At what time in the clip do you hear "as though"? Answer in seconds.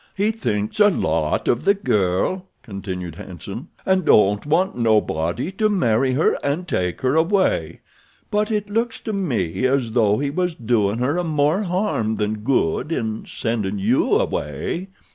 9.67-10.17